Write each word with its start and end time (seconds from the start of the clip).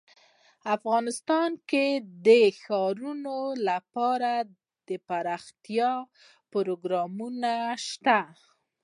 افغانستان 0.75 1.51
کې 1.69 1.87
د 2.25 2.27
ښارونه 2.61 3.35
لپاره 3.67 4.31
دپرمختیا 4.89 5.91
پروګرامونه 6.51 7.51
شته. 7.87 8.17